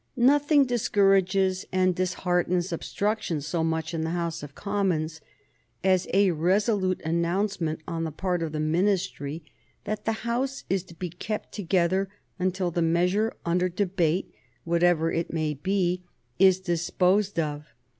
Nothing 0.17 0.65
discourages 0.65 1.63
and 1.71 1.93
disheartens 1.93 2.73
obstruction 2.73 3.39
so 3.39 3.63
much, 3.63 3.93
in 3.93 4.01
the 4.01 4.09
House 4.09 4.41
of 4.41 4.55
Commons, 4.55 5.21
as 5.83 6.07
a 6.11 6.31
resolute 6.31 6.99
announcement 7.03 7.81
on 7.87 8.03
the 8.03 8.11
part 8.11 8.41
of 8.41 8.51
the 8.51 8.59
Ministry 8.59 9.43
that 9.83 10.05
the 10.05 10.25
House 10.25 10.63
is 10.71 10.81
to 10.85 10.95
be 10.95 11.11
kept 11.11 11.51
together 11.51 12.09
until 12.39 12.71
the 12.71 12.81
measure 12.81 13.35
under 13.45 13.69
debate, 13.69 14.33
whatever 14.63 15.11
it 15.11 15.31
may 15.31 15.53
be, 15.53 16.01
is 16.39 16.59
disposed 16.59 17.37
of. 17.39 17.67